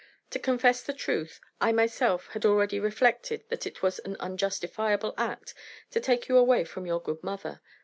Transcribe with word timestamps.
To 0.31 0.39
confess 0.39 0.81
the 0.81 0.93
truth, 0.95 1.39
I 1.59 1.71
myself 1.71 2.25
had 2.29 2.43
already 2.43 2.79
reflected 2.79 3.43
that 3.49 3.67
it 3.67 3.83
was 3.83 3.99
an 3.99 4.17
unjustifiable 4.19 5.13
act 5.15 5.53
to 5.91 5.99
take 5.99 6.27
you 6.27 6.37
away 6.37 6.63
from 6.63 6.87
your 6.87 6.99
good 6.99 7.21
mother. 7.23 7.61